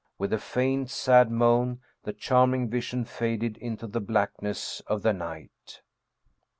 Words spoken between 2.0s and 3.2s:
the charming vision